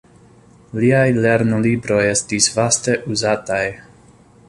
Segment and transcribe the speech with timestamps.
[0.83, 3.65] Liaj lernolibroj estis vaste uzataj.